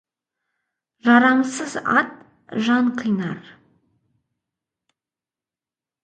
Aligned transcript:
Жарамсыз 1.07 1.73
ат 1.99 2.09
жан 2.63 2.85
қинар. 3.01 3.43